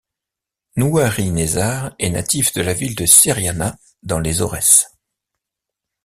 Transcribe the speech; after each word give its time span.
Nouari 0.77 1.29
Nezzar 1.29 1.93
est 1.99 2.09
natif 2.09 2.53
de 2.53 2.63
la 2.63 2.73
ville 2.73 2.95
de 2.95 3.05
Seriana 3.05 3.77
dans 4.01 4.17
les 4.17 4.41
Aurès. 4.41 4.87